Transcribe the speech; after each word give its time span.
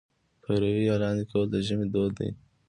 پېروی 0.43 0.83
یا 0.89 0.95
لاندی 1.01 1.23
کول 1.31 1.47
د 1.51 1.55
ژمي 1.67 1.87
دود 1.93 2.11
دی. 2.19 2.29